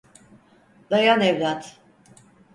Dayan 0.91 1.19
evlat. 1.21 1.77